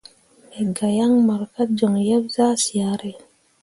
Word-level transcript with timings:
Me 0.53 0.63
ga 0.77 0.87
yaŋ 0.97 1.13
mor 1.27 1.43
ka 1.53 1.63
joŋ 1.77 1.93
yeb 2.07 2.23
zah 2.35 2.55
syare. 2.63 3.11